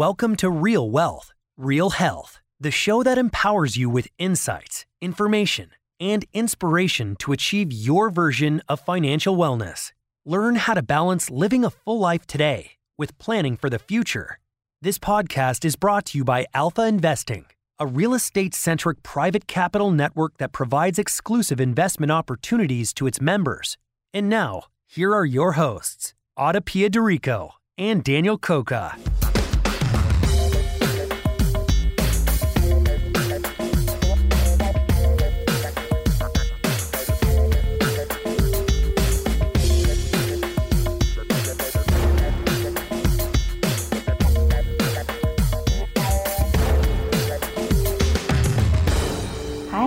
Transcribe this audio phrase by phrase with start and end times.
[0.00, 6.24] Welcome to Real Wealth, Real Health, the show that empowers you with insights, information, and
[6.32, 9.92] inspiration to achieve your version of financial wellness.
[10.24, 14.38] Learn how to balance living a full life today with planning for the future.
[14.80, 17.44] This podcast is brought to you by Alpha Investing,
[17.78, 23.76] a real estate centric private capital network that provides exclusive investment opportunities to its members.
[24.14, 28.96] And now, here are your hosts, Ada Piederico and Daniel Coca.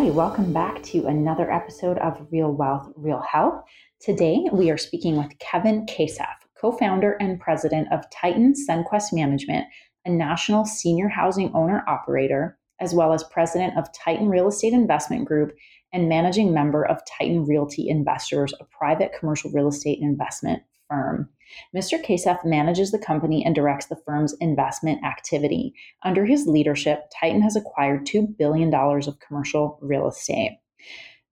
[0.09, 3.63] Welcome back to another episode of Real Wealth, Real Health.
[4.02, 6.27] Today, we are speaking with Kevin Kasef,
[6.59, 9.66] co founder and president of Titan SunQuest Management,
[10.03, 15.23] a national senior housing owner operator, as well as president of Titan Real Estate Investment
[15.26, 15.54] Group
[15.93, 20.63] and managing member of Titan Realty Investors, a private commercial real estate investment
[20.94, 21.30] firm.
[21.76, 22.04] Mr.
[22.04, 25.74] Kasef manages the company and directs the firm's investment activity.
[26.04, 30.60] Under his leadership, Titan has acquired $2 billion of commercial real estate.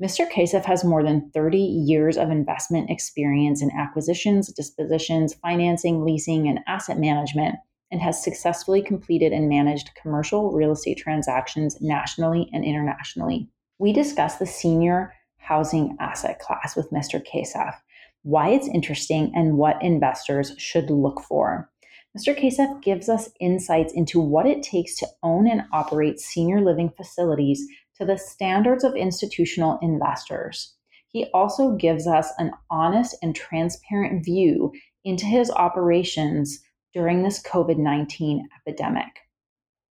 [0.01, 0.29] Mr.
[0.31, 6.59] Kasef has more than 30 years of investment experience in acquisitions, dispositions, financing, leasing, and
[6.67, 7.55] asset management,
[7.91, 13.47] and has successfully completed and managed commercial real estate transactions nationally and internationally.
[13.77, 17.21] We discuss the senior housing asset class with Mr.
[17.23, 17.75] Kasef
[18.23, 21.69] why it's interesting, and what investors should look for.
[22.17, 22.37] Mr.
[22.37, 27.65] Kasef gives us insights into what it takes to own and operate senior living facilities
[27.95, 30.75] to the standards of institutional investors.
[31.07, 34.71] He also gives us an honest and transparent view
[35.03, 36.59] into his operations
[36.93, 39.19] during this COVID 19 epidemic.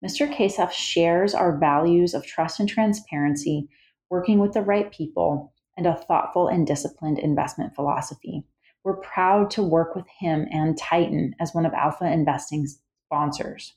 [0.05, 0.30] Mr.
[0.33, 3.68] Kasef shares our values of trust and transparency,
[4.11, 8.45] working with the right people, and a thoughtful and disciplined investment philosophy.
[8.84, 13.74] We're proud to work with him and Titan as one of Alpha Investing's sponsors.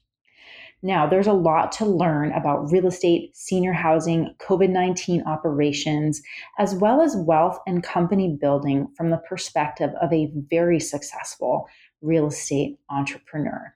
[0.81, 6.21] Now, there's a lot to learn about real estate, senior housing, COVID 19 operations,
[6.57, 11.67] as well as wealth and company building from the perspective of a very successful
[12.01, 13.73] real estate entrepreneur.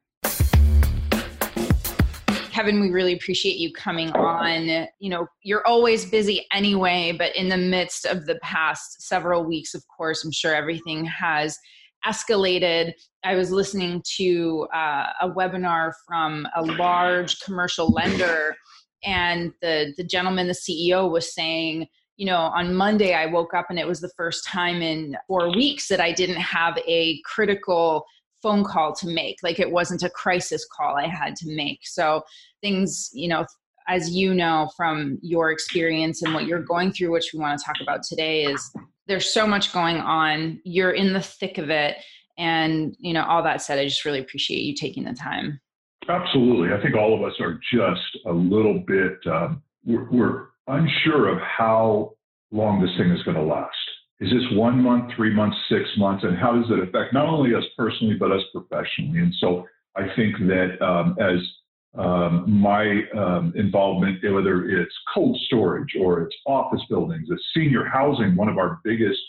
[2.63, 4.87] Kevin, we really appreciate you coming on.
[4.99, 9.73] You know, you're always busy anyway, but in the midst of the past several weeks,
[9.73, 11.59] of course, I'm sure everything has
[12.07, 12.93] escalated.
[13.25, 18.55] I was listening to uh, a webinar from a large commercial lender,
[19.03, 21.85] and the the gentleman, the CEO, was saying,
[22.15, 25.53] you know, on Monday I woke up and it was the first time in four
[25.53, 28.05] weeks that I didn't have a critical
[28.43, 31.79] phone call to make like it wasn't a crisis call i had to make.
[31.83, 32.21] So
[32.61, 33.45] things you know
[33.87, 37.65] as you know from your experience and what you're going through which we want to
[37.65, 38.71] talk about today is
[39.07, 40.61] there's so much going on.
[40.63, 41.97] You're in the thick of it.
[42.37, 45.59] And you know all that said i just really appreciate you taking the time.
[46.09, 46.73] Absolutely.
[46.75, 51.39] I think all of us are just a little bit um, we're, we're unsure of
[51.41, 52.13] how
[52.51, 53.75] long this thing is going to last
[54.23, 57.53] is this one month, three months, six months, and how does it affect not only
[57.53, 59.19] us personally but us professionally?
[59.19, 59.67] And so
[59.97, 61.39] I think that um, as
[61.97, 68.37] um, my um, involvement, whether it's cold storage or it's office buildings, it's senior housing,
[68.37, 69.19] one of our biggest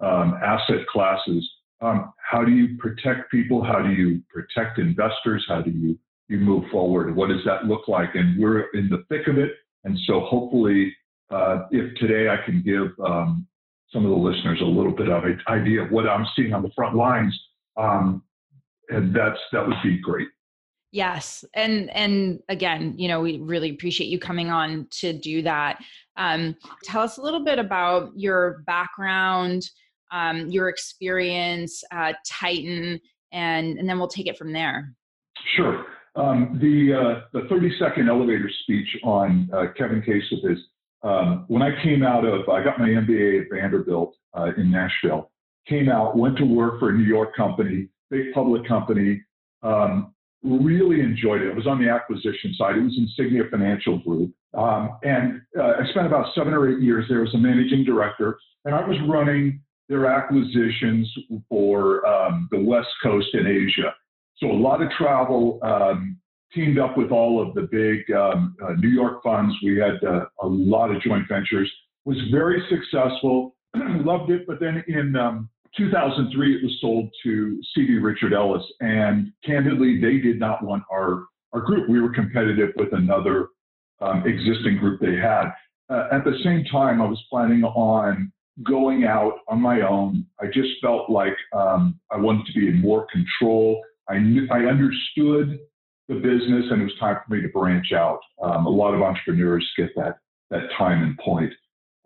[0.00, 1.44] um, asset classes.
[1.80, 3.62] Um, how do you protect people?
[3.62, 5.44] How do you protect investors?
[5.48, 5.98] How do you
[6.28, 7.14] you move forward?
[7.14, 8.14] What does that look like?
[8.14, 9.50] And we're in the thick of it.
[9.82, 10.94] And so hopefully,
[11.30, 13.46] uh, if today I can give um,
[13.92, 16.62] some of the listeners a little bit of an idea of what I'm seeing on
[16.62, 17.38] the front lines.
[17.76, 18.22] Um,
[18.88, 20.28] and that's that would be great.
[20.92, 25.82] Yes, and and again, you know, we really appreciate you coming on to do that.
[26.16, 29.68] Um, tell us a little bit about your background,
[30.12, 33.00] um, your experience at Titan,
[33.32, 34.94] and and then we'll take it from there.
[35.56, 35.84] Sure.
[36.16, 40.58] Um, the uh, the 30 second elevator speech on uh, Kevin Kasef is
[41.04, 45.30] um, when I came out of, I got my MBA at Vanderbilt uh, in Nashville,
[45.68, 49.22] came out, went to work for a New York company, big public company,
[49.62, 51.50] um, really enjoyed it.
[51.50, 52.76] I was on the acquisition side.
[52.76, 54.32] It was Insignia Financial Group.
[54.54, 58.38] Um, and uh, I spent about seven or eight years there as a managing director,
[58.64, 61.10] and I was running their acquisitions
[61.48, 63.94] for um, the West Coast and Asia.
[64.38, 66.18] So a lot of travel, um,
[66.52, 69.54] teamed up with all of the big um, uh, New York funds.
[69.62, 71.70] We had uh, a lot of joint ventures.
[72.04, 73.56] Was very successful.
[73.74, 74.46] Loved it.
[74.46, 77.98] But then in um, 2003, it was sold to C.B.
[77.98, 81.88] Richard Ellis, and candidly, they did not want our our group.
[81.88, 83.48] We were competitive with another
[84.00, 85.52] um, existing group they had.
[85.88, 88.32] Uh, at the same time, I was planning on
[88.62, 90.26] going out on my own.
[90.40, 93.82] I just felt like um, I wanted to be in more control.
[94.08, 95.58] I knew I understood
[96.08, 98.20] the business, and it was time for me to branch out.
[98.42, 100.18] Um, a lot of entrepreneurs get that
[100.50, 101.52] that time and point.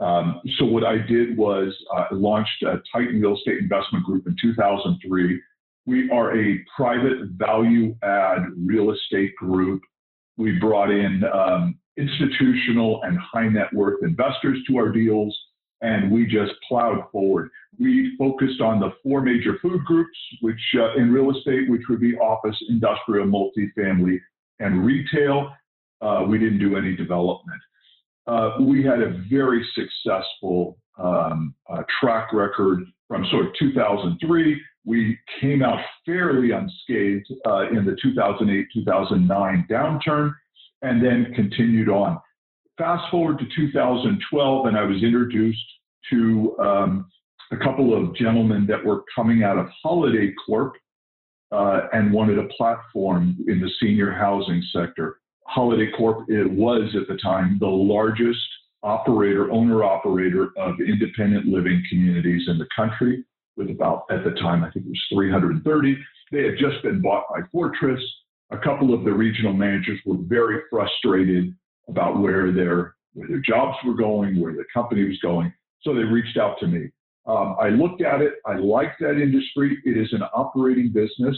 [0.00, 4.37] Um, so what I did was uh, launched a Titan Real Estate Investment Group in
[4.41, 5.41] 2003.
[5.87, 9.83] We are a private value add real estate group.
[10.37, 15.37] We brought in um, institutional and high net worth investors to our deals,
[15.81, 17.51] and we just plowed forward.
[17.79, 22.01] We focused on the four major food groups, which uh, in real estate, which would
[22.01, 24.19] be office, industrial, multifamily,
[24.59, 25.53] and retail.
[26.01, 27.61] Uh, we didn't do any development.
[28.27, 34.61] Uh, we had a very successful um, uh, track record from sort of 2003.
[34.85, 40.35] We came out fairly unscathed uh, in the 2008 2009 downturn
[40.83, 42.21] and then continued on.
[42.79, 45.59] Fast forward to 2012, and I was introduced
[46.11, 47.11] to um,
[47.51, 50.75] a couple of gentlemen that were coming out of Holiday Corp
[51.51, 55.17] uh, and wanted a platform in the senior housing sector.
[55.49, 58.39] Holiday Corp it was at the time the largest
[58.85, 63.25] operator, owner operator of independent living communities in the country,
[63.57, 65.99] with about at the time I think it was 330.
[66.31, 68.01] They had just been bought by Fortress.
[68.53, 71.57] A couple of the regional managers were very frustrated
[71.88, 75.52] about where their where their jobs were going, where the company was going.
[75.82, 76.90] So they reached out to me.
[77.26, 78.35] Um, I looked at it.
[78.46, 79.79] I liked that industry.
[79.85, 81.37] It is an operating business.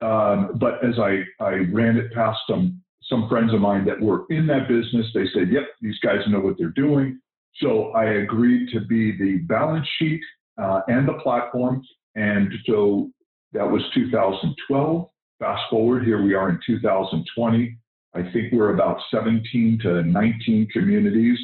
[0.00, 4.24] Um, but as I, I ran it past some some friends of mine that were
[4.30, 5.06] in that business.
[5.14, 7.20] They said, yep, these guys know what they're doing.
[7.56, 10.20] So I agreed to be the balance sheet
[10.60, 11.82] uh, and the platform.
[12.14, 13.10] And so
[13.52, 15.08] that was 2012.
[15.38, 17.78] Fast forward, here we are in 2020.
[18.14, 21.38] I think we're about 17 to 19 communities,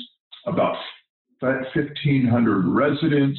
[0.47, 0.77] about
[1.41, 3.39] 1,500 residents.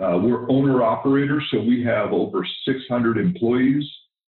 [0.00, 3.84] Uh, we're owner operators, so we have over 600 employees,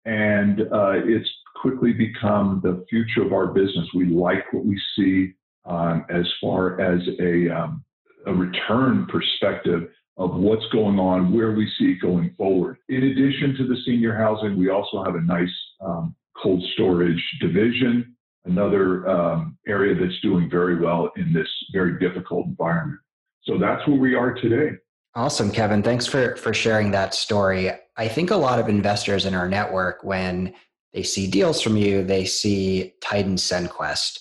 [0.06, 3.88] and uh, it's quickly become the future of our business.
[3.94, 5.34] We like what we see
[5.66, 7.84] um, as far as a, um,
[8.26, 12.78] a return perspective of what's going on, where we see it going forward.
[12.90, 18.16] In addition to the senior housing, we also have a nice um, cold storage division,
[18.46, 23.00] another um, area that's doing very well in this very difficult environment.
[23.44, 24.76] So that's where we are today.
[25.16, 25.82] Awesome, Kevin.
[25.82, 27.72] Thanks for for sharing that story.
[27.98, 30.54] I think a lot of investors in our network, when
[30.94, 34.20] they see deals from you, they see Titan SendQuest.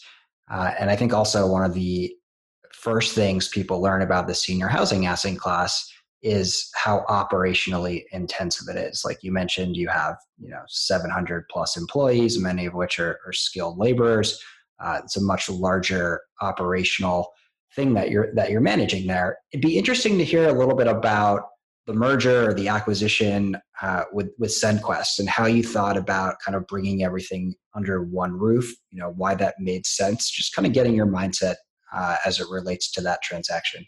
[0.50, 2.14] Uh, and I think also one of the
[2.72, 5.92] first things people learn about the senior housing asset class
[6.22, 9.02] is how operationally intensive it is.
[9.04, 13.32] Like you mentioned, you have you know 700 plus employees, many of which are, are
[13.32, 14.42] skilled laborers.
[14.80, 17.28] Uh, it's a much larger operational
[17.74, 19.38] thing that you're that you're managing there.
[19.52, 21.42] It'd be interesting to hear a little bit about
[21.86, 26.56] the merger or the acquisition uh, with with SendQuest and how you thought about kind
[26.56, 28.70] of bringing everything under one roof.
[28.90, 30.30] You know why that made sense.
[30.30, 31.56] Just kind of getting your mindset
[31.92, 33.86] uh, as it relates to that transaction.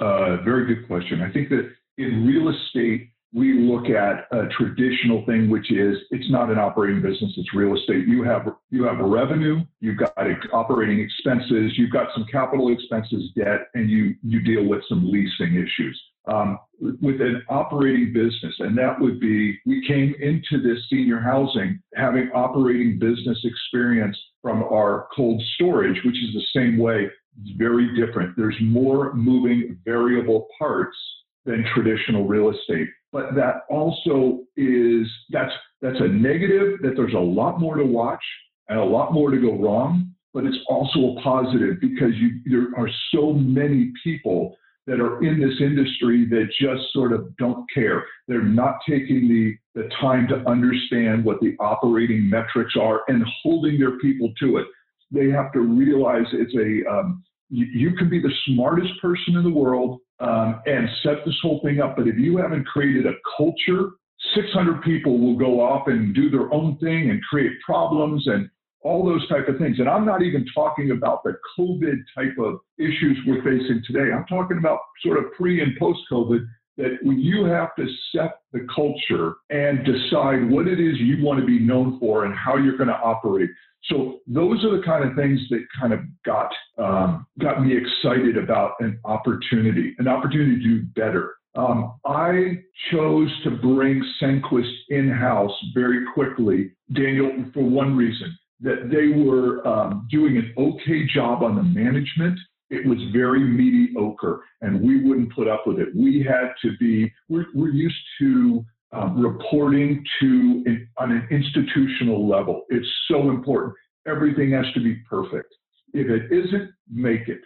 [0.00, 1.22] Uh, very good question.
[1.22, 6.30] I think that in real estate, we look at a traditional thing, which is it's
[6.30, 8.06] not an operating business; it's real estate.
[8.06, 10.14] You have you have revenue, you've got
[10.52, 15.56] operating expenses, you've got some capital expenses, debt, and you you deal with some leasing
[15.56, 18.54] issues um, with an operating business.
[18.60, 24.62] And that would be we came into this senior housing having operating business experience from
[24.62, 27.10] our cold storage, which is the same way.
[27.40, 28.36] It's very different.
[28.36, 30.96] There's more moving variable parts
[31.44, 32.88] than traditional real estate.
[33.12, 38.24] But that also is that's that's a negative that there's a lot more to watch
[38.68, 40.10] and a lot more to go wrong.
[40.32, 45.40] But it's also a positive because you, there are so many people that are in
[45.40, 48.04] this industry that just sort of don't care.
[48.28, 53.78] They're not taking the, the time to understand what the operating metrics are and holding
[53.78, 54.66] their people to it.
[55.14, 59.44] They have to realize it's a, um, you, you, can be the smartest person in
[59.44, 63.12] the world um, and set this whole thing up, but if you haven't created a
[63.36, 63.90] culture,
[64.34, 68.48] 600 people will go off and do their own thing and create problems and
[68.82, 69.78] all those type of things.
[69.78, 74.12] And I'm not even talking about the COVID type of issues we're facing today.
[74.12, 76.44] I'm talking about sort of pre and post COVID
[76.76, 81.46] that you have to set the culture and decide what it is you want to
[81.46, 83.50] be known for and how you're going to operate.
[83.84, 88.36] So those are the kind of things that kind of got um, got me excited
[88.36, 91.34] about an opportunity, an opportunity to do better.
[91.54, 98.90] Um, I chose to bring SendQuest in house very quickly, Daniel, for one reason that
[98.90, 102.38] they were um, doing an okay job on the management.
[102.70, 105.88] It was very mediocre, and we wouldn't put up with it.
[105.94, 112.28] We had to be, we're, we're used to um, reporting to an, on an institutional
[112.28, 112.62] level.
[112.68, 113.74] It's so important.
[114.06, 115.52] Everything has to be perfect.
[115.92, 117.40] If it isn't, make it.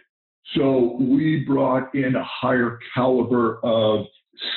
[0.55, 4.05] So we brought in a higher caliber of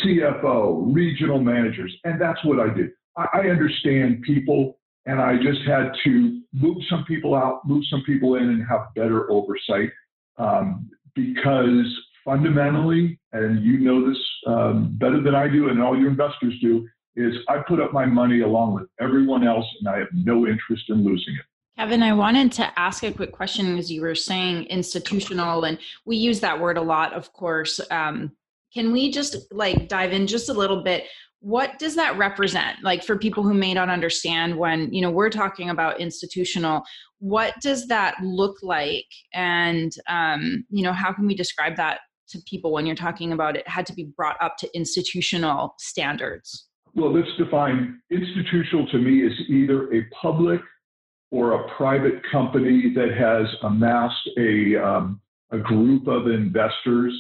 [0.05, 2.91] CFO, regional managers, and that's what I did.
[3.17, 8.03] I, I understand people, and I just had to move some people out, move some
[8.05, 9.91] people in, and have better oversight
[10.39, 11.87] um, because
[12.25, 16.89] fundamentally, and you know this um, better than I do, and all your investors do,
[17.17, 20.85] is I put up my money along with everyone else, and I have no interest
[20.89, 21.45] in losing it.
[21.79, 26.17] Kevin, I wanted to ask a quick question as you were saying institutional, and we
[26.17, 27.81] use that word a lot, of course.
[27.91, 28.33] Um,
[28.73, 31.05] can we just like dive in just a little bit?
[31.43, 32.79] What does that represent?
[32.83, 36.83] Like for people who may not understand when, you know, we're talking about institutional,
[37.19, 39.07] what does that look like?
[39.35, 43.57] And, um, you know, how can we describe that to people when you're talking about
[43.57, 46.69] it had to be brought up to institutional standards?
[46.95, 50.61] Well, let's define institutional to me is either a public
[51.33, 55.21] or a private company that has amassed a, um,
[55.51, 57.13] a group of investors,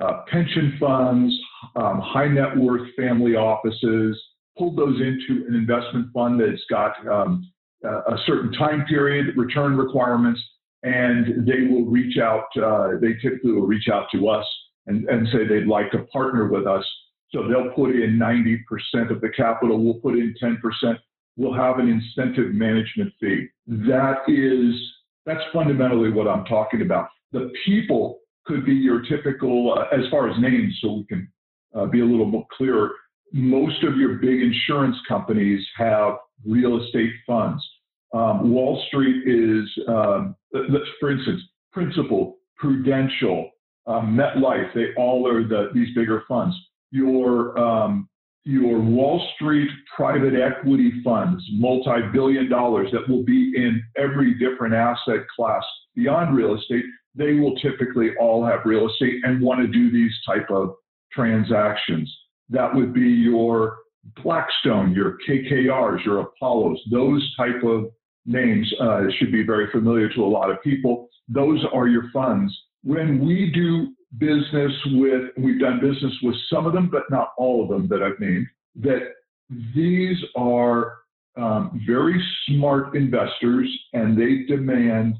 [0.00, 1.34] uh, pension funds,
[1.76, 4.20] um, high net worth family offices,
[4.58, 7.50] pulled those into an investment fund that's got um,
[7.84, 10.40] a certain time period, return requirements,
[10.82, 14.46] and they will reach out, uh, they typically will reach out to us
[14.86, 16.84] and, and say they'd like to partner with us.
[17.30, 20.96] So they'll put in 90% of the capital, we'll put in 10%
[21.36, 23.46] we'll have an incentive management fee.
[23.66, 24.74] That is,
[25.26, 27.08] that's fundamentally what I'm talking about.
[27.32, 31.28] The people could be your typical, uh, as far as names, so we can
[31.74, 32.92] uh, be a little more clearer.
[33.32, 36.14] Most of your big insurance companies have
[36.46, 37.62] real estate funds.
[38.12, 40.36] Um, Wall Street is, um,
[41.00, 43.50] for instance, Principal, Prudential,
[43.86, 46.56] um, MetLife, they all are the, these bigger funds.
[46.90, 48.08] Your um,
[48.44, 54.74] your Wall Street private equity funds, multi billion dollars that will be in every different
[54.74, 56.84] asset class beyond real estate,
[57.14, 60.74] they will typically all have real estate and want to do these type of
[61.12, 62.12] transactions.
[62.50, 63.78] That would be your
[64.22, 67.86] Blackstone, your KKRs, your Apollos, those type of
[68.26, 71.08] names uh, should be very familiar to a lot of people.
[71.28, 72.54] Those are your funds.
[72.82, 77.62] When we do business with, we've done business with some of them, but not all
[77.62, 79.12] of them that I've named, that
[79.74, 80.98] these are
[81.36, 85.16] um, very smart investors and they demand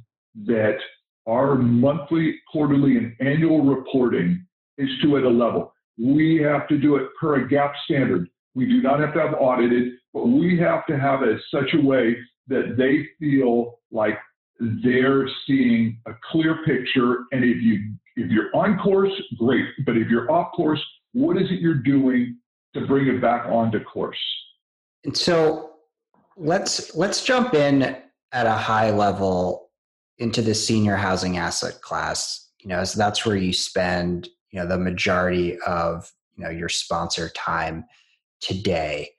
[0.47, 0.77] that
[1.27, 4.45] our monthly, quarterly, and annual reporting
[4.79, 5.73] is to at a level.
[5.99, 8.29] We have to do it per a GAAP standard.
[8.55, 11.81] We do not have to have audited, but we have to have it such a
[11.81, 12.17] way
[12.49, 14.19] that they feel like
[14.83, 17.25] they're seeing a clear picture.
[17.33, 19.67] And if you if you're on course, great.
[19.85, 22.37] But if you're off course, what is it you're doing
[22.75, 24.19] to bring it back onto course?
[25.05, 25.73] And so
[26.37, 27.97] let's let's jump in
[28.33, 29.64] at a high level
[30.19, 32.49] into the senior housing asset class.
[32.61, 36.69] You know, as that's where you spend you know the majority of you know your
[36.69, 37.85] sponsor time
[38.41, 39.11] today.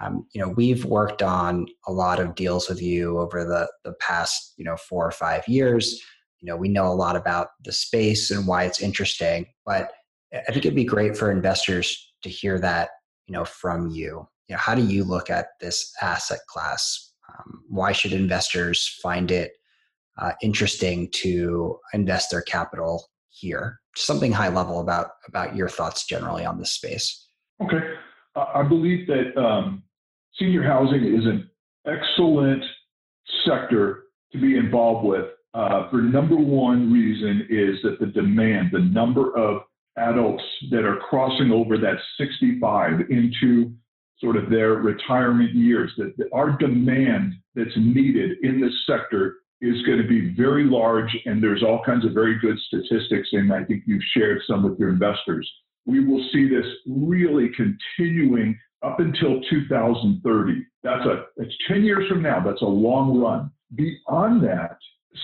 [0.00, 3.94] Um, you know, we've worked on a lot of deals with you over the the
[4.00, 6.00] past you know four or five years
[6.40, 9.92] you know we know a lot about the space and why it's interesting but
[10.32, 12.90] i think it'd be great for investors to hear that
[13.26, 17.62] you know from you you know how do you look at this asset class um,
[17.68, 19.52] why should investors find it
[20.20, 23.80] uh, interesting to invest their capital here.
[23.96, 27.26] Something high level about about your thoughts generally on this space.
[27.62, 27.80] Okay.
[28.36, 29.82] I believe that um,
[30.38, 31.50] senior housing is an
[31.86, 32.64] excellent
[33.44, 38.78] sector to be involved with uh, for number one reason is that the demand, the
[38.78, 39.62] number of
[39.96, 43.72] adults that are crossing over that 65 into
[44.18, 49.82] sort of their retirement years, that, that our demand that's needed in this sector is
[49.82, 53.64] going to be very large, and there's all kinds of very good statistics, and I
[53.64, 55.50] think you've shared some with your investors.
[55.86, 60.66] We will see this really continuing up until 2030.
[60.82, 62.42] That's a that's 10 years from now.
[62.44, 63.50] That's a long run.
[63.74, 64.78] Beyond that,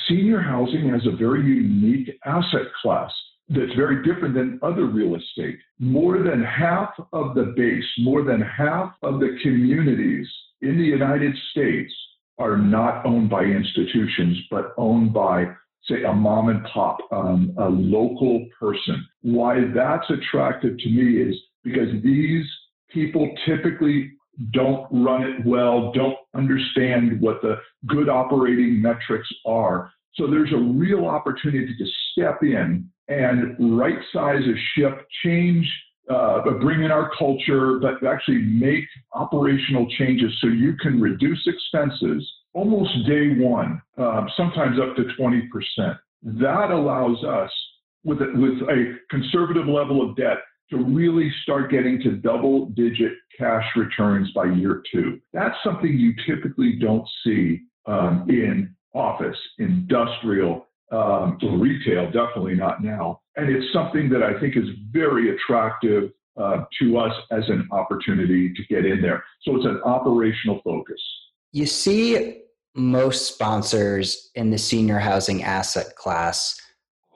[0.09, 3.11] senior housing has a very unique asset class
[3.49, 5.59] that's very different than other real estate.
[5.79, 10.29] More than half of the base, more than half of the communities
[10.63, 11.93] in the United States
[12.39, 15.47] are not owned by institutions, but owned by,
[15.85, 19.07] say, a mom and pop, um, a local person.
[19.23, 22.45] Why that's attractive to me is because these
[22.91, 24.13] people typically
[24.53, 29.91] don't run it well, don't understand what the good operating metrics are.
[30.15, 35.67] So there's a real opportunity to step in and right size a ship, change,
[36.09, 42.27] uh, bring in our culture, but actually make operational changes so you can reduce expenses
[42.55, 45.99] almost day one, um, sometimes up to 20%.
[46.23, 47.51] That allows us,
[48.05, 50.39] with a, with a conservative level of debt,
[50.71, 55.21] to really start getting to double digit cash returns by year two.
[55.33, 63.21] That's something you typically don't see um, in office, industrial, um, retail, definitely not now.
[63.37, 68.53] And it's something that I think is very attractive uh, to us as an opportunity
[68.53, 69.25] to get in there.
[69.43, 71.01] So it's an operational focus.
[71.53, 72.43] You see
[72.75, 76.61] most sponsors in the senior housing asset class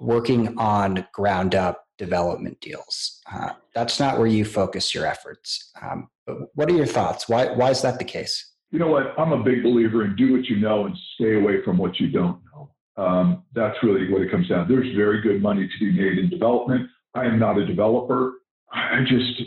[0.00, 3.20] working on ground up development deals.
[3.30, 5.70] Uh, that's not where you focus your efforts.
[5.82, 7.28] Um, but what are your thoughts?
[7.28, 8.52] Why, why is that the case?
[8.70, 9.18] You know what?
[9.18, 12.08] I'm a big believer in do what you know and stay away from what you
[12.08, 12.70] don't know.
[13.00, 14.68] Um, that's really what it comes down.
[14.68, 16.90] There's very good money to be made in development.
[17.14, 18.34] I am not a developer.
[18.70, 19.42] I just,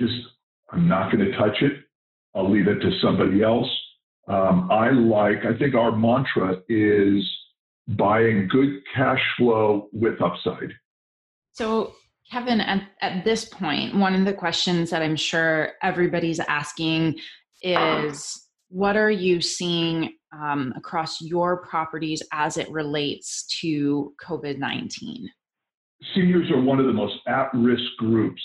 [0.00, 0.14] just,
[0.72, 1.74] I'm not going to touch it.
[2.34, 3.68] I'll leave it to somebody else.
[4.26, 7.24] Um, I like, I think our mantra is
[7.86, 10.72] buying good cash flow with upside.
[11.52, 11.94] So,
[12.30, 17.20] Kevin, at, at this point, one of the questions that I'm sure everybody's asking
[17.62, 25.30] is what are you seeing um, across your properties as it relates to COVID 19?
[26.14, 28.42] Seniors are one of the most at risk groups,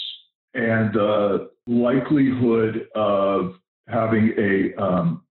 [0.53, 3.55] and the likelihood of
[3.87, 5.23] having a um,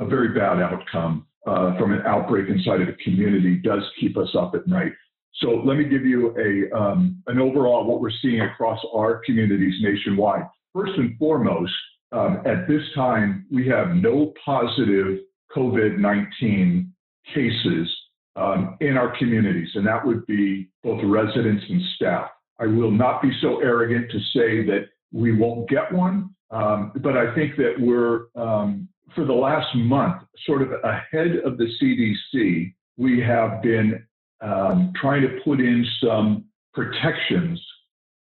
[0.00, 4.28] a very bad outcome uh, from an outbreak inside of a community does keep us
[4.38, 4.92] up at night.
[5.34, 9.74] So let me give you a um, an overall what we're seeing across our communities
[9.80, 10.46] nationwide.
[10.74, 11.72] First and foremost,
[12.12, 15.18] um, at this time we have no positive
[15.56, 16.88] COVID-19
[17.34, 17.96] cases
[18.36, 22.30] um, in our communities, and that would be both residents and staff.
[22.60, 27.16] I will not be so arrogant to say that we won't get one, um, but
[27.16, 32.74] I think that we're um, for the last month, sort of ahead of the CDC,
[32.96, 34.04] we have been
[34.40, 36.44] um, trying to put in some
[36.74, 37.60] protections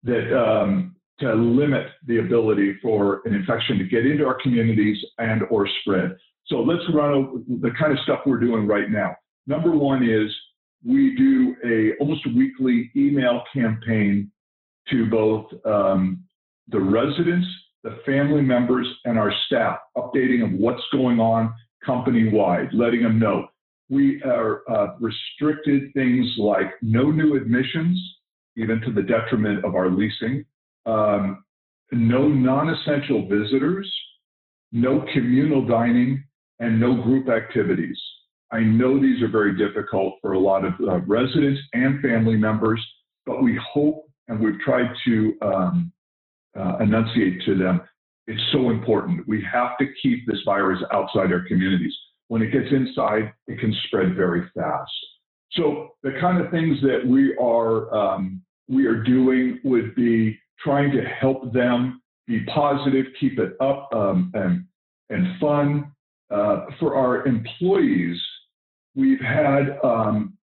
[0.03, 5.43] that um, to limit the ability for an infection to get into our communities and
[5.49, 6.15] or spread.
[6.47, 9.15] So let's run over the kind of stuff we're doing right now.
[9.47, 10.31] Number one is
[10.85, 14.31] we do a almost weekly email campaign
[14.89, 16.23] to both um,
[16.67, 17.47] the residents
[17.85, 21.53] the family members and our staff, updating of what's going on
[21.85, 23.47] company wide, letting them know.
[23.89, 28.01] We are uh, restricted things like no new admissions,
[28.57, 30.43] even to the detriment of our leasing,
[30.85, 31.43] um,
[31.91, 33.91] no non essential visitors,
[34.71, 36.23] no communal dining,
[36.59, 37.99] and no group activities.
[38.51, 42.85] I know these are very difficult for a lot of uh, residents and family members,
[43.25, 45.91] but we hope and we've tried to um,
[46.57, 47.81] uh, enunciate to them.
[48.27, 49.27] It's so important.
[49.27, 51.93] We have to keep this virus outside our communities.
[52.27, 54.91] When it gets inside, it can spread very fast.
[55.51, 60.91] So the kind of things that we are um, we are doing would be trying
[60.91, 64.65] to help them be positive, keep it up um, and
[65.09, 65.91] and fun.
[66.31, 68.19] Uh, for our employees,
[68.95, 70.35] we've had um,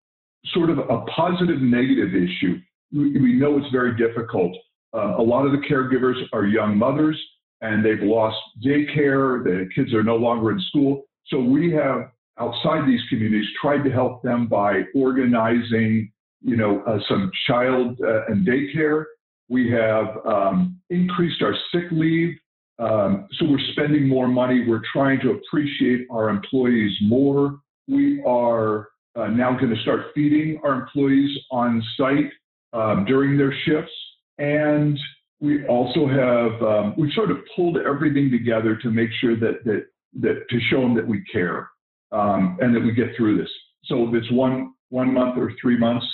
[0.53, 2.57] sort of a positive negative issue.
[2.93, 4.55] We, we know it's very difficult
[4.93, 7.19] uh, a lot of the caregivers are young mothers
[7.61, 11.03] and they've lost daycare, the kids are no longer in school.
[11.27, 16.99] So we have outside these communities tried to help them by organizing, you know, uh,
[17.07, 19.05] some child uh, and daycare.
[19.49, 22.35] We have um, increased our sick leave.
[22.79, 24.65] Um, so we're spending more money.
[24.67, 27.59] We're trying to appreciate our employees more.
[27.87, 32.31] We are uh, now going to start feeding our employees on site
[32.73, 33.93] um, during their shifts.
[34.39, 34.97] And
[35.39, 39.85] we also have um, we've sort of pulled everything together to make sure that that
[40.21, 41.69] that to show them that we care
[42.11, 43.49] um, and that we get through this.
[43.85, 46.05] So if it's one one month or three months,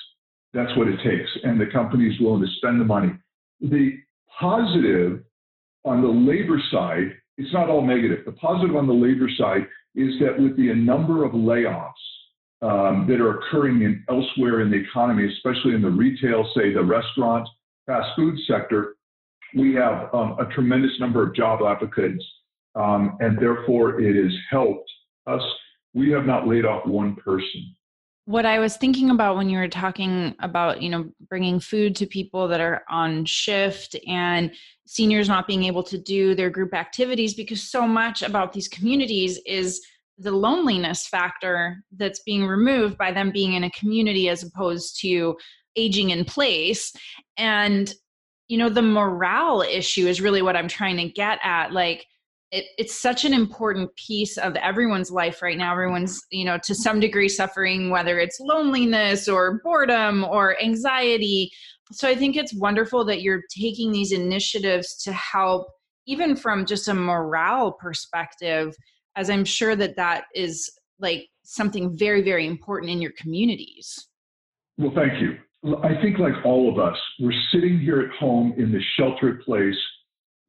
[0.53, 3.11] that's what it takes, and the company is willing to spend the money.
[3.61, 3.97] The
[4.39, 5.23] positive
[5.85, 8.25] on the labor side, it's not all negative.
[8.25, 11.91] The positive on the labor side is that with the number of layoffs
[12.61, 16.83] um, that are occurring in elsewhere in the economy, especially in the retail, say the
[16.83, 17.47] restaurant
[17.85, 18.95] fast food sector,
[19.55, 22.23] we have um, a tremendous number of job applicants,
[22.75, 24.89] um, and therefore it has helped
[25.27, 25.41] us.
[25.93, 27.75] We have not laid off one person.
[28.29, 32.05] What I was thinking about when you were talking about, you know, bringing food to
[32.05, 34.51] people that are on shift and
[34.85, 39.39] seniors not being able to do their group activities because so much about these communities
[39.47, 39.81] is
[40.19, 45.35] the loneliness factor that's being removed by them being in a community as opposed to
[45.75, 46.93] aging in place.
[47.35, 47.91] And,
[48.47, 51.73] you know, the morale issue is really what I'm trying to get at.
[51.73, 52.05] Like,
[52.51, 55.71] it, it's such an important piece of everyone's life right now.
[55.71, 61.51] Everyone's you know to some degree suffering whether it's loneliness or boredom or anxiety.
[61.91, 65.67] So i think it's wonderful that you're taking these initiatives to help
[66.05, 68.75] even from just a morale perspective
[69.15, 74.07] as i'm sure that that is like something very very important in your communities.
[74.77, 75.37] Well thank you.
[75.83, 79.77] I think like all of us we're sitting here at home in this sheltered place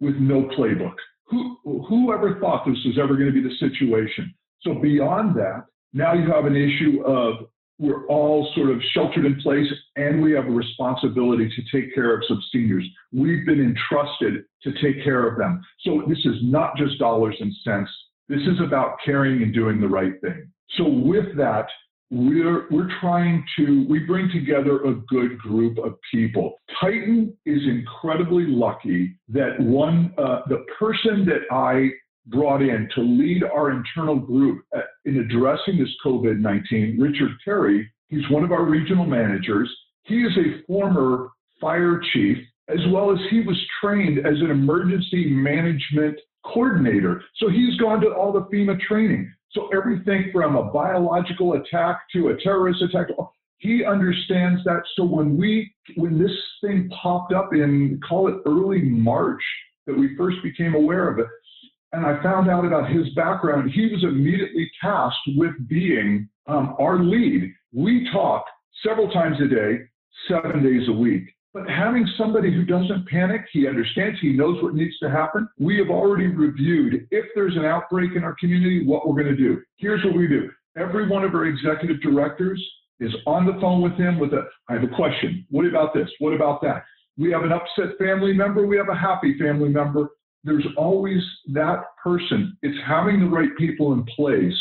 [0.00, 0.94] with no playbook
[1.30, 1.56] who,
[1.88, 4.34] whoever thought this was ever going to be the situation?
[4.62, 7.46] So beyond that, now you have an issue of
[7.78, 9.66] we're all sort of sheltered in place
[9.96, 12.86] and we have a responsibility to take care of some seniors.
[13.10, 15.62] We've been entrusted to take care of them.
[15.80, 17.90] So this is not just dollars and cents.
[18.28, 20.50] This is about caring and doing the right thing.
[20.76, 21.66] So with that,
[22.10, 26.54] we're we're trying to we bring together a good group of people.
[26.80, 31.90] Titan is incredibly lucky that one uh, the person that I
[32.26, 37.88] brought in to lead our internal group at, in addressing this COVID nineteen, Richard Terry.
[38.08, 39.70] He's one of our regional managers.
[40.02, 41.28] He is a former
[41.60, 47.22] fire chief, as well as he was trained as an emergency management coordinator.
[47.36, 49.32] So he's gone to all the FEMA training.
[49.52, 53.08] So everything from a biological attack to a terrorist attack,
[53.58, 54.82] he understands that.
[54.96, 59.42] So when we when this thing popped up in call it early March
[59.86, 61.26] that we first became aware of it,
[61.92, 67.02] and I found out about his background, he was immediately tasked with being um, our
[67.02, 67.52] lead.
[67.72, 68.44] We talk
[68.86, 69.80] several times a day,
[70.28, 71.24] seven days a week.
[71.52, 75.48] But having somebody who doesn't panic, he understands, he knows what needs to happen.
[75.58, 79.42] We have already reviewed if there's an outbreak in our community, what we're going to
[79.42, 79.60] do.
[79.76, 80.48] Here's what we do.
[80.76, 82.64] Every one of our executive directors
[83.00, 85.44] is on the phone with him with a, I have a question.
[85.50, 86.08] What about this?
[86.20, 86.84] What about that?
[87.18, 88.64] We have an upset family member.
[88.64, 90.10] We have a happy family member.
[90.44, 92.56] There's always that person.
[92.62, 94.54] It's having the right people in place.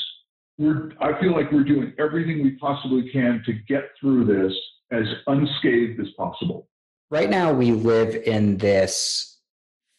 [0.57, 4.57] We're, I feel like we're doing everything we possibly can to get through this
[4.91, 6.68] as unscathed as possible
[7.09, 9.39] right now we live in this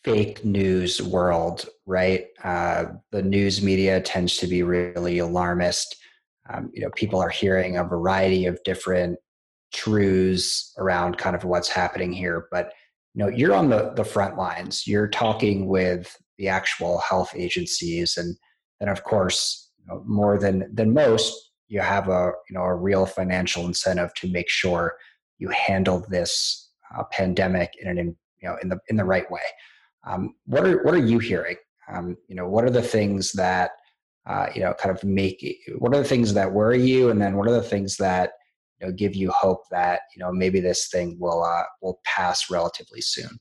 [0.05, 2.27] fake news world, right?
[2.43, 5.97] Uh, the news media tends to be really alarmist.
[6.53, 9.19] Um, you know, people are hearing a variety of different
[9.73, 12.73] truths around kind of what's happening here, but
[13.15, 14.87] you know, you're on the the front lines.
[14.87, 18.37] You're talking with the actual health agencies, and
[18.79, 22.75] then of course, you know, more than than most, you have a you know a
[22.75, 24.95] real financial incentive to make sure
[25.39, 29.31] you handle this uh, pandemic in an in, you know in the in the right
[29.31, 29.41] way.
[30.07, 31.57] Um, what are what are you hearing?
[31.93, 33.73] Um, you know, what are the things that
[34.27, 35.45] uh, you know kind of make
[35.79, 38.33] what are the things that worry you, and then what are the things that
[38.81, 42.51] you know give you hope that you know maybe this thing will uh, will pass
[42.51, 43.39] relatively soon.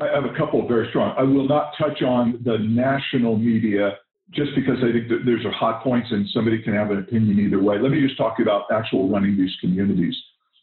[0.00, 1.14] I have a couple very strong.
[1.18, 3.98] I will not touch on the national media
[4.30, 7.40] just because I think that there's a hot points and somebody can have an opinion
[7.40, 7.78] either way.
[7.78, 10.14] Let me just talk about actual running these communities.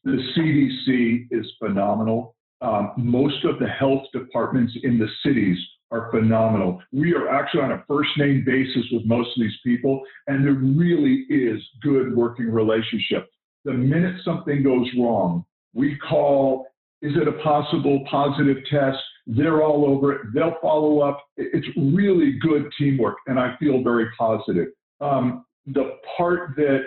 [0.06, 2.36] The CDC is phenomenal.
[2.62, 5.58] Um, most of the health departments in the cities
[5.92, 6.80] are phenomenal.
[6.92, 10.54] We are actually on a first name basis with most of these people, and there
[10.54, 13.28] really is good working relationship.
[13.66, 16.68] The minute something goes wrong, we call,
[17.02, 19.00] is it a possible positive test?
[19.26, 20.22] They're all over it.
[20.36, 21.20] They'll follow up.
[21.36, 24.68] It's really good teamwork, and I feel very positive.
[25.02, 26.82] Um, the part that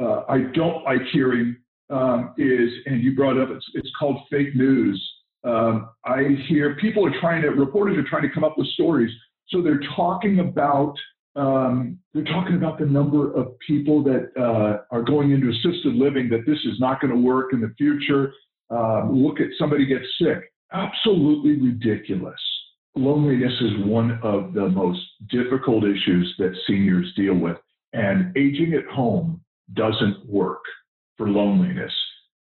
[0.00, 1.56] uh, I don't like hearing
[1.90, 5.00] um, is, and you brought up, it's, it's called fake news.
[5.44, 9.10] Um, I hear people are trying to, reporters are trying to come up with stories.
[9.48, 10.94] So they're talking about,
[11.36, 16.28] um, they're talking about the number of people that uh, are going into assisted living,
[16.30, 18.32] that this is not going to work in the future.
[18.70, 20.52] Um, look at somebody gets sick.
[20.72, 22.40] Absolutely ridiculous.
[22.94, 27.56] Loneliness is one of the most difficult issues that seniors deal with,
[27.92, 29.40] and aging at home
[29.74, 30.62] doesn't work
[31.20, 31.92] for loneliness.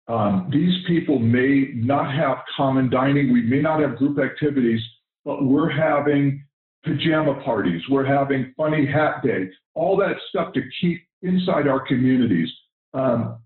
[0.08, 4.80] Um, these people may not have common dining, we may not have group activities,
[5.24, 6.44] but we're having
[6.84, 12.48] pajama parties, we're having funny hat day, all that stuff to keep inside our communities.
[12.92, 13.38] Um,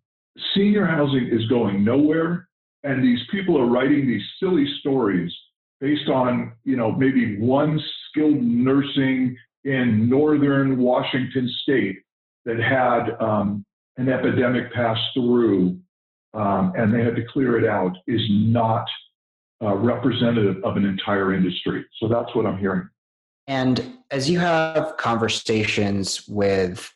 [0.57, 2.49] senior housing is going nowhere,
[2.83, 5.33] and these people are writing these silly stories
[5.81, 11.99] based on, you know, maybe one skilled nursing in northern Washington state
[12.45, 13.65] that had um,
[13.97, 15.79] an epidemic passed through
[16.35, 18.87] um, and they had to clear it out is not
[19.63, 21.85] uh, representative of an entire industry.
[21.99, 22.89] So that's what I'm hearing.
[23.47, 26.93] And as you have conversations with,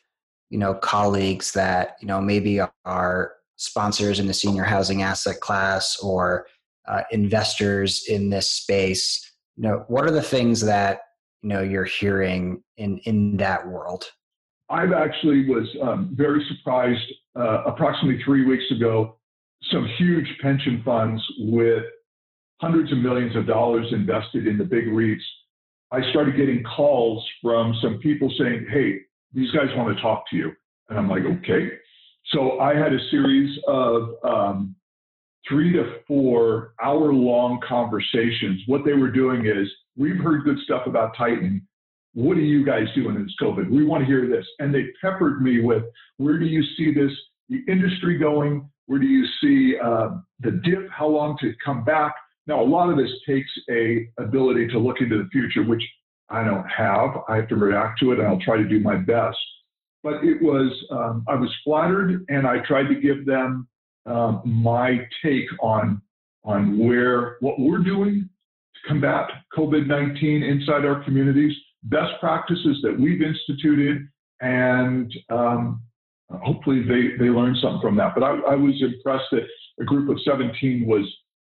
[0.51, 5.99] you know, colleagues that you know maybe are sponsors in the senior housing asset class
[6.01, 6.47] or
[6.89, 11.01] uh, investors in this space, you know, what are the things that
[11.43, 14.05] you know you're hearing in in that world?
[14.69, 17.05] I actually was um, very surprised.
[17.37, 19.17] Uh, approximately three weeks ago,
[19.71, 21.85] some huge pension funds with
[22.61, 25.21] hundreds of millions of dollars invested in the big REITs.
[25.93, 29.01] I started getting calls from some people saying, "Hey,
[29.33, 30.53] these guys want to talk to you,"
[30.89, 31.71] and I'm like, "Okay."
[32.33, 34.75] So I had a series of um,
[35.49, 38.63] three to four hour long conversations.
[38.67, 41.67] What they were doing is, we've heard good stuff about Titan.
[42.17, 43.71] What are you guys doing in this COVID?
[43.71, 44.47] We want to hear this.
[44.59, 45.83] And they peppered me with,
[46.17, 47.13] where do you see this,
[47.51, 48.71] the industry going?
[48.87, 50.89] Where do you see uh, the dip?
[50.91, 52.15] How long to come back?
[52.47, 55.83] Now, a lot of this takes a ability to look into the future, which
[56.31, 57.19] I don't have.
[57.29, 59.37] I have to react to it, and I'll try to do my best.
[60.03, 63.69] But it was, um, I was flattered, and I tried to give them
[64.07, 66.01] um, my take on
[66.45, 68.27] on where what we're doing
[68.75, 71.53] to combat COVID-19 inside our communities,
[71.85, 74.07] best practices that we've instituted,
[74.41, 75.83] and um,
[76.31, 78.15] hopefully they they learned something from that.
[78.15, 79.47] But I, I was impressed that
[79.81, 81.05] a group of 17 was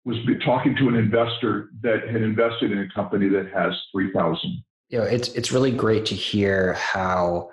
[0.03, 4.63] was talking to an investor that had invested in a company that has 3,000.
[4.89, 7.49] You know, it's it's really great to hear how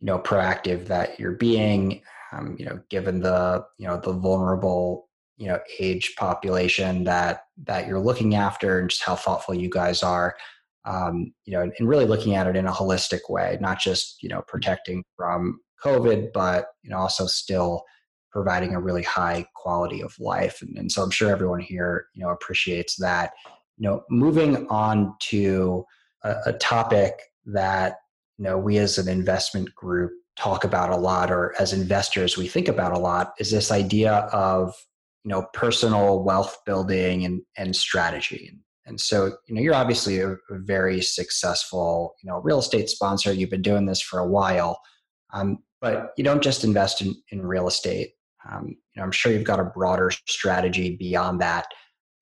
[0.00, 2.02] you know proactive that you're being
[2.34, 7.86] um, you know, given the you know the vulnerable you know age population that that
[7.86, 10.36] you're looking after and just how thoughtful you guys are
[10.84, 14.28] um, you know and really looking at it in a holistic way not just you
[14.28, 17.84] know protecting from covid but you know also still
[18.34, 20.60] providing a really high quality of life.
[20.60, 23.32] And, and so i'm sure everyone here you know appreciates that.
[23.78, 25.84] You know moving on to
[26.22, 27.14] a, a topic
[27.46, 27.96] that
[28.38, 32.48] you know we as an investment group talk about a lot or as investors we
[32.48, 34.74] think about a lot is this idea of
[35.24, 38.52] you know personal wealth building and and strategy
[38.86, 43.32] and so you know you're obviously a, very successful you know real estate sponsor.
[43.32, 44.80] You've been doing this for a while.
[45.32, 48.12] Um, but you don't just invest in, in real estate.
[48.50, 51.66] Um, you know i'm sure you've got a broader strategy beyond that.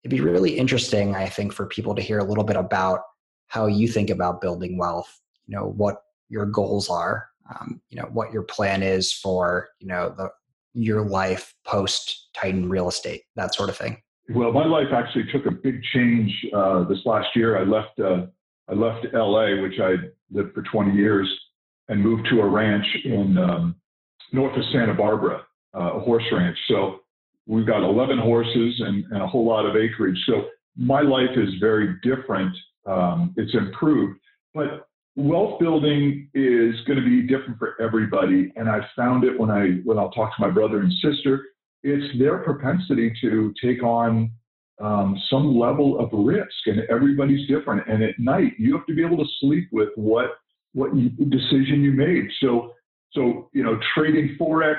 [0.04, 3.00] It'd be really interesting i think for people to hear a little bit about
[3.48, 8.08] how you think about building wealth you know what your goals are um, you know
[8.12, 10.28] what your plan is for you know the
[10.74, 13.98] your life post Titan real estate, that sort of thing.
[14.30, 17.58] Well, my life actually took a big change uh, this last year.
[17.58, 18.26] I left uh,
[18.68, 19.94] I left LA, which I
[20.30, 21.28] lived for 20 years,
[21.88, 23.76] and moved to a ranch in um,
[24.32, 25.42] north of Santa Barbara,
[25.74, 26.56] uh, a horse ranch.
[26.68, 27.00] So
[27.46, 30.18] we've got 11 horses and, and, a whole lot of acreage.
[30.26, 30.44] So
[30.76, 32.56] my life is very different.
[32.86, 34.20] Um, it's improved,
[34.54, 39.50] but wealth building is going to be different for everybody and i found it when
[39.50, 41.44] i when i'll talk to my brother and sister
[41.82, 44.30] it's their propensity to take on
[44.80, 49.04] um, some level of risk and everybody's different and at night you have to be
[49.04, 50.30] able to sleep with what
[50.72, 52.72] what you, decision you made so
[53.12, 54.76] so you know trading forex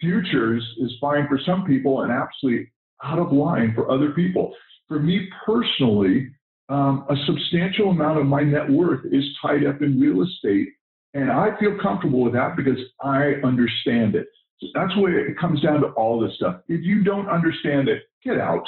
[0.00, 2.70] futures is fine for some people and absolutely
[3.02, 4.54] out of line for other people
[4.88, 6.30] for me personally
[6.68, 10.68] um, a substantial amount of my net worth is tied up in real estate.
[11.14, 14.26] And I feel comfortable with that because I understand it.
[14.60, 16.60] So that's where it comes down to all this stuff.
[16.68, 18.66] If you don't understand it, get out.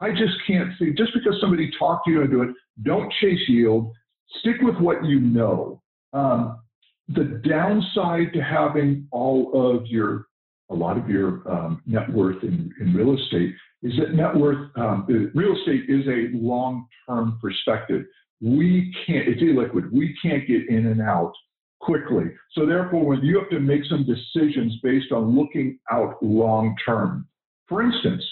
[0.00, 2.50] I just can't see, just because somebody talked to you into it,
[2.82, 3.92] don't chase yield.
[4.40, 5.82] Stick with what you know.
[6.12, 6.60] Um,
[7.08, 10.26] the downside to having all of your,
[10.70, 14.70] a lot of your um, net worth in, in real estate is that net worth,
[14.76, 18.04] um, real estate is a long term perspective.
[18.40, 19.90] We can't, it's illiquid.
[19.92, 21.32] We can't get in and out
[21.80, 22.24] quickly.
[22.52, 27.26] So, therefore, when you have to make some decisions based on looking out long term,
[27.68, 28.22] for instance,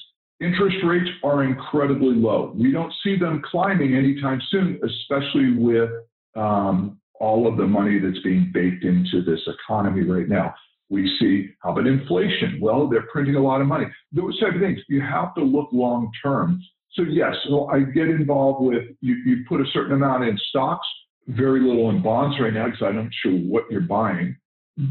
[0.40, 2.52] interest rates are incredibly low.
[2.56, 5.90] We don't see them climbing anytime soon, especially with
[6.36, 10.54] um, all of the money that's being baked into this economy right now.
[10.90, 12.58] We see, how about inflation?
[12.60, 13.86] Well, they're printing a lot of money.
[14.12, 14.80] Those type of things.
[14.88, 16.62] You have to look long term.
[16.92, 20.86] So yes, so I get involved with you, you put a certain amount in stocks,
[21.28, 24.36] very little in bonds right now because I'm not sure what you're buying.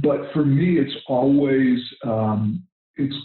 [0.03, 2.63] But for me, it's always um,
[2.95, 3.15] it's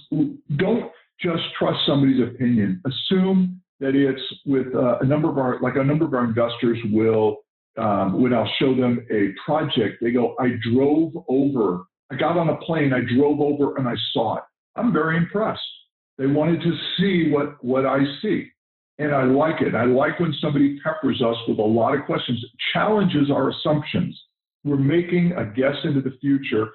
[0.57, 2.83] don't just trust somebody's opinion.
[2.87, 6.79] Assume that it's with uh, a number of our like a number of our investors
[6.91, 7.39] will
[7.79, 12.51] um, when I'll show them a project, they go, I drove over I got on
[12.51, 14.45] a plane, I drove over and I saw it.
[14.77, 15.63] I'm very impressed.
[16.19, 18.51] They wanted to see what, what I see.
[18.99, 19.75] And I like it.
[19.75, 24.21] I like when somebody peppers us with a lot of questions, challenges our assumptions.
[24.65, 26.69] We're making a guess into the future.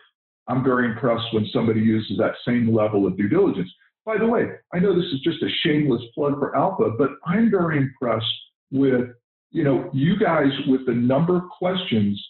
[0.47, 3.69] I'm very impressed when somebody uses that same level of due diligence.
[4.06, 7.51] By the way, I know this is just a shameless plug for Alpha, but I'm
[7.51, 8.25] very impressed
[8.71, 9.10] with,
[9.51, 12.21] you know, you guys with the number of questions.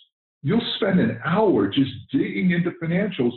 [0.43, 3.33] You'll spend an hour just digging into financials.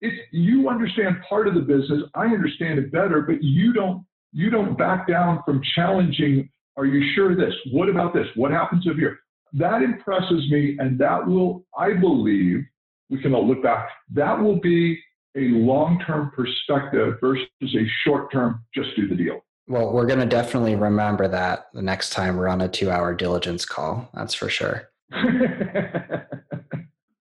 [0.00, 2.02] If you understand part of the business.
[2.14, 4.04] I understand it better, but you don't
[4.34, 6.50] you don't back down from challenging.
[6.76, 7.54] Are you sure of this?
[7.70, 8.26] What about this?
[8.34, 9.18] What happens if you're
[9.54, 12.64] that impresses me, and that will, I believe,
[13.08, 13.88] we can all look back.
[14.12, 15.00] That will be
[15.36, 19.44] a long-term perspective versus a short-term just do the deal.
[19.68, 23.64] Well, we're going to definitely remember that the next time we're on a two-hour diligence
[23.64, 24.10] call.
[24.12, 24.90] That's for sure.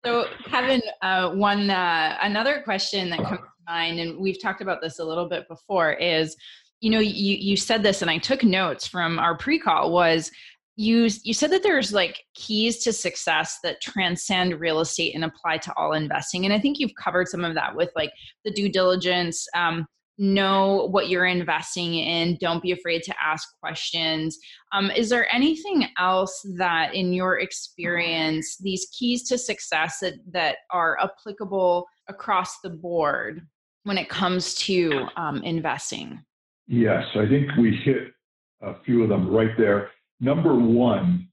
[0.05, 4.81] so, Kevin, uh, one uh, another question that comes to mind, and we've talked about
[4.81, 6.35] this a little bit before, is
[6.79, 10.31] you know you you said this and i took notes from our pre-call was
[10.75, 15.57] you you said that there's like keys to success that transcend real estate and apply
[15.57, 18.11] to all investing and i think you've covered some of that with like
[18.45, 19.85] the due diligence um,
[20.17, 24.37] know what you're investing in don't be afraid to ask questions.
[24.73, 30.57] Um, is there anything else that in your experience these keys to success that, that
[30.71, 33.45] are applicable across the board
[33.83, 36.19] when it comes to um, investing
[36.67, 38.13] Yes, I think we hit
[38.61, 39.91] a few of them right there.
[40.19, 41.27] Number one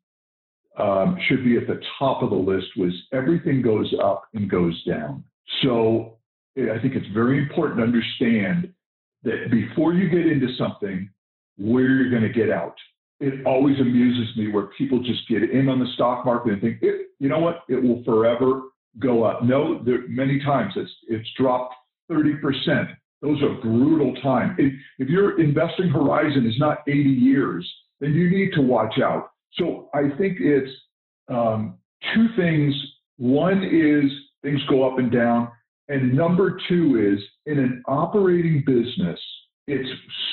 [0.79, 4.83] um, should be at the top of the list was everything goes up and goes
[4.85, 5.25] down.
[5.63, 6.19] So
[6.57, 8.73] I think it's very important to understand
[9.25, 11.09] that before you get into something,
[11.57, 12.75] where you're going to get out.
[13.21, 16.83] It always amuses me where people just get in on the stock market and think,
[16.83, 18.63] you know what, it will forever
[18.99, 19.45] go up.
[19.45, 21.75] No, there, many times it's it's dropped
[22.11, 22.89] 30%.
[23.25, 24.55] Those are brutal times.
[24.59, 27.67] If, if your investing horizon is not 80 years,
[27.99, 29.31] then you need to watch out.
[29.55, 30.71] So I think it's
[31.29, 31.79] um,
[32.15, 32.75] two things.
[33.17, 34.11] One is
[34.43, 35.49] things go up and down.
[35.89, 39.19] And number two is in an operating business,
[39.67, 39.89] it's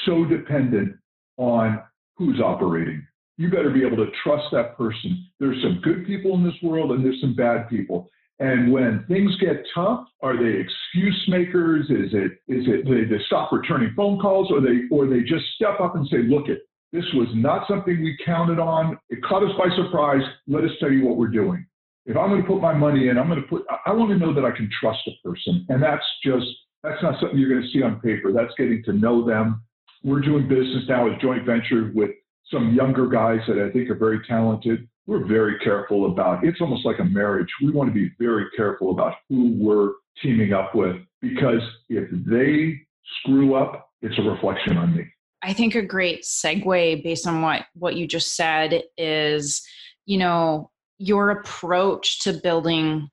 [0.05, 0.93] so dependent
[1.37, 1.81] on
[2.17, 3.07] who's operating.
[3.37, 5.27] You better be able to trust that person.
[5.39, 8.09] There's some good people in this world and there's some bad people.
[8.41, 11.85] And when things get tough, are they excuse makers?
[11.91, 15.45] Is it is it they, they stop returning phone calls, or they or they just
[15.55, 18.97] step up and say, "Look, it this was not something we counted on.
[19.11, 20.23] It caught us by surprise.
[20.47, 21.67] Let us tell you what we're doing.
[22.07, 23.63] If I'm going to put my money in, I'm going to put.
[23.85, 26.47] I want to know that I can trust a person, and that's just
[26.81, 28.33] that's not something you're going to see on paper.
[28.33, 29.61] That's getting to know them.
[30.03, 32.09] We're doing business now as joint venture with
[32.51, 36.85] some younger guys that I think are very talented we're very careful about it's almost
[36.85, 37.49] like a marriage.
[37.61, 42.79] We want to be very careful about who we're teaming up with because if they
[43.19, 45.05] screw up it's a reflection on me.
[45.43, 49.61] I think a great segue based on what what you just said is
[50.05, 53.09] you know your approach to building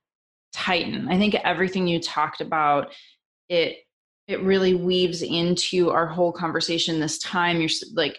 [0.52, 1.08] titan.
[1.08, 2.92] I think everything you talked about
[3.48, 3.78] it
[4.26, 7.60] it really weaves into our whole conversation this time.
[7.60, 8.18] You're like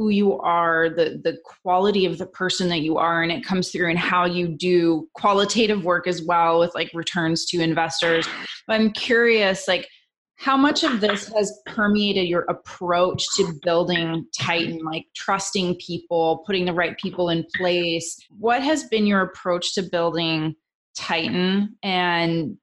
[0.00, 3.70] who you are the the quality of the person that you are and it comes
[3.70, 8.26] through in how you do qualitative work as well with like returns to investors.
[8.66, 9.86] But i'm curious like
[10.36, 16.64] how much of this has permeated your approach to building titan like trusting people putting
[16.64, 18.18] the right people in place?
[18.38, 20.54] What has been your approach to building
[20.96, 22.56] titan and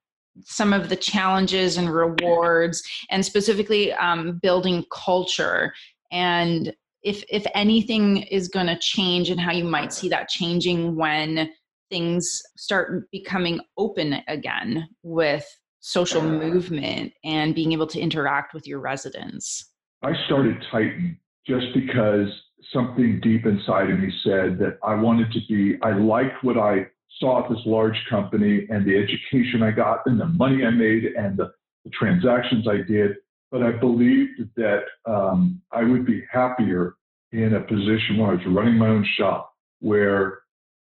[0.44, 5.72] some of the challenges and rewards and specifically um, building culture?
[6.12, 10.96] And if if anything is going to change and how you might see that changing
[10.96, 11.50] when
[11.90, 15.46] things start becoming open again with
[15.80, 19.72] social movement and being able to interact with your residents?
[20.04, 22.30] I started titan just because
[22.74, 26.86] something deep inside of me said that i wanted to be i liked what i
[27.20, 31.06] saw at this large company and the education i got and the money i made
[31.18, 31.52] and the,
[31.86, 33.16] the transactions i did
[33.52, 36.96] but I believed that um, I would be happier
[37.32, 40.40] in a position where I was running my own shop, where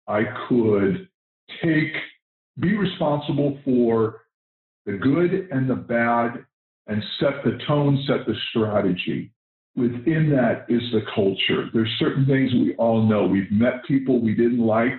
[0.06, 1.08] I could
[1.62, 1.92] take,
[2.60, 4.22] be responsible for
[4.86, 6.44] the good and the bad,
[6.86, 9.32] and set the tone, set the strategy.
[9.76, 11.68] Within that is the culture.
[11.72, 13.26] There's certain things we all know.
[13.26, 14.92] We've met people we didn't like,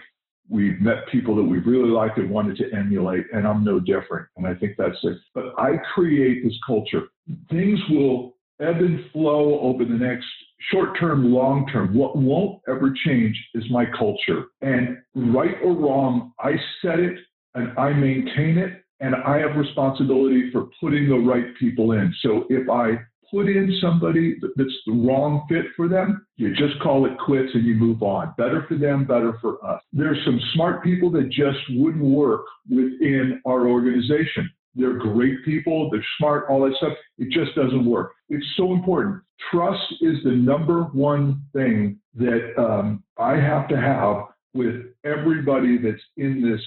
[0.49, 4.27] we've met people that we really liked and wanted to emulate, and I'm no different.
[4.35, 5.17] And I think that's it.
[5.33, 7.03] But I create this culture.
[7.49, 10.25] Things will ebb and flow over the next
[10.71, 11.93] short term, long term.
[11.93, 14.45] What won't ever change is my culture.
[14.61, 16.51] And right or wrong, I
[16.81, 17.17] set it
[17.53, 18.81] and I maintain it.
[18.99, 22.13] and I have responsibility for putting the right people in.
[22.21, 22.97] So if I
[23.31, 27.65] put in somebody that's the wrong fit for them, you just call it quits and
[27.65, 28.33] you move on.
[28.37, 29.81] Better for them, better for us.
[29.91, 34.49] There's some smart people that just wouldn't work within our organization.
[34.75, 36.93] They're great people, they're smart, all that stuff.
[37.17, 38.11] It just doesn't work.
[38.29, 39.21] It's so important.
[39.51, 46.01] Trust is the number one thing that um, I have to have with everybody that's
[46.17, 46.61] in this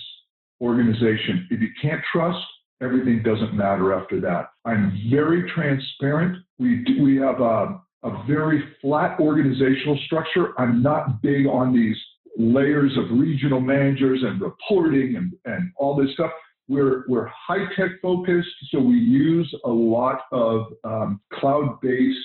[0.60, 1.46] organization.
[1.50, 2.38] If you can't trust,
[2.82, 4.50] everything doesn't matter after that.
[4.64, 6.38] I'm very transparent.
[6.58, 10.58] We do, we have a, a very flat organizational structure.
[10.58, 11.96] I'm not big on these
[12.36, 16.30] layers of regional managers and reporting and, and all this stuff.
[16.68, 22.18] We're, we're high tech focused, so we use a lot of um, cloud based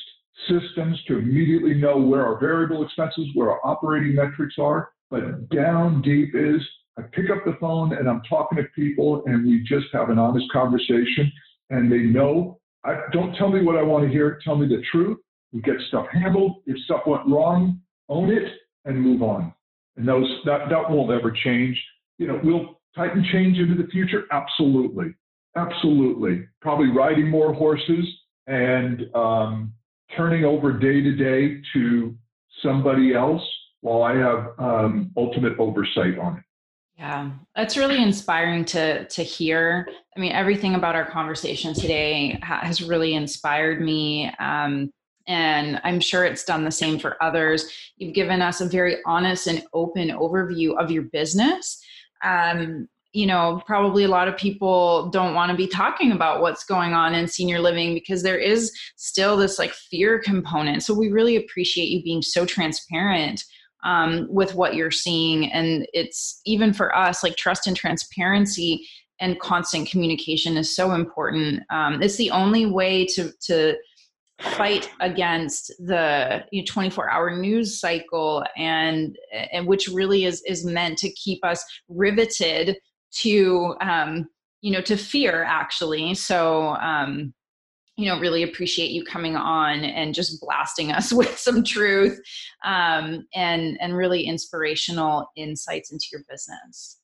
[0.49, 4.89] systems to immediately know where our variable expenses, where our operating metrics are.
[5.09, 6.61] But down deep is
[6.97, 10.19] I pick up the phone and I'm talking to people and we just have an
[10.19, 11.31] honest conversation
[11.69, 14.83] and they know, I, don't tell me what I want to hear, tell me the
[14.91, 15.17] truth.
[15.51, 16.57] We get stuff handled.
[16.65, 17.79] If stuff went wrong,
[18.09, 18.51] own it
[18.85, 19.53] and move on.
[19.97, 21.81] And those that, that won't ever change.
[22.17, 24.25] You know, will Titan change into the future?
[24.31, 25.13] Absolutely.
[25.55, 26.45] Absolutely.
[26.61, 28.05] Probably riding more horses
[28.47, 29.73] and um,
[30.15, 32.15] turning over day to day to
[32.61, 33.41] somebody else
[33.81, 36.43] while I have um, ultimate oversight on it.
[36.97, 39.87] Yeah, that's really inspiring to to hear.
[40.15, 44.31] I mean, everything about our conversation today has really inspired me.
[44.39, 44.91] Um,
[45.27, 47.65] and I'm sure it's done the same for others.
[47.97, 51.82] You've given us a very honest and open overview of your business.
[52.23, 56.65] Um, you know, probably a lot of people don't want to be talking about what's
[56.65, 60.81] going on in senior living because there is still this like fear component.
[60.81, 63.43] So we really appreciate you being so transparent
[63.83, 65.51] um, with what you're seeing.
[65.51, 68.87] And it's even for us, like trust and transparency
[69.19, 71.61] and constant communication is so important.
[71.69, 73.75] Um, it's the only way to, to
[74.39, 79.17] fight against the you know, 24 hour news cycle and,
[79.51, 82.77] and which really is, is meant to keep us riveted
[83.11, 84.27] to, um,
[84.61, 86.13] you know, to fear actually.
[86.15, 87.33] So, um,
[87.95, 92.19] you know really appreciate you coming on and just blasting us with some truth
[92.65, 96.99] um, and and really inspirational insights into your business.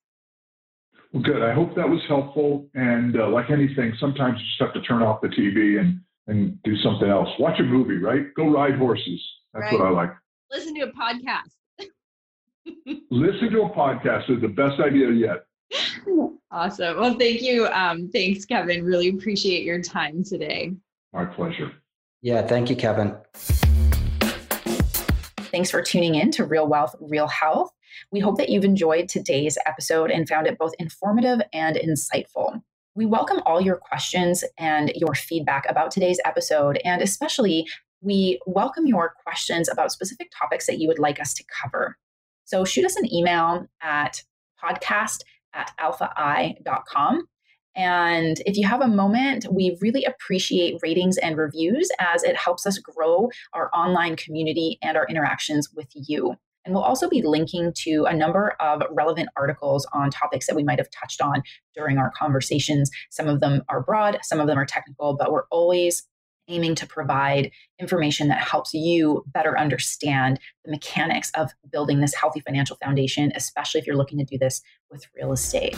[1.11, 1.41] Well good.
[1.41, 2.69] I hope that was helpful.
[2.75, 5.99] And uh, like anything sometimes you just have to turn off the tv and
[6.29, 9.21] and do something else watch a movie right go ride horses
[9.53, 9.73] that's right.
[9.73, 10.11] what i like
[10.51, 11.51] listen to a podcast
[13.11, 15.39] listen to a podcast is the best idea yet
[16.51, 16.97] Awesome.
[16.97, 17.67] Well, thank you.
[17.67, 18.83] Um, thanks, Kevin.
[18.83, 20.73] Really appreciate your time today.
[21.13, 21.71] My pleasure.
[22.21, 23.15] Yeah, thank you, Kevin.
[25.51, 27.71] Thanks for tuning in to Real Wealth, Real Health.
[28.11, 32.61] We hope that you've enjoyed today's episode and found it both informative and insightful.
[32.99, 37.65] We welcome all your questions and your feedback about today's episode, and especially
[38.01, 41.97] we welcome your questions about specific topics that you would like us to cover.
[42.43, 44.21] So shoot us an email at
[44.61, 45.21] podcast
[45.53, 47.23] at alphai.com.
[47.73, 52.67] And if you have a moment, we really appreciate ratings and reviews as it helps
[52.67, 56.35] us grow our online community and our interactions with you.
[56.65, 60.63] And we'll also be linking to a number of relevant articles on topics that we
[60.63, 61.41] might have touched on
[61.75, 62.91] during our conversations.
[63.09, 66.03] Some of them are broad, some of them are technical, but we're always
[66.49, 72.39] aiming to provide information that helps you better understand the mechanics of building this healthy
[72.39, 75.77] financial foundation, especially if you're looking to do this with real estate.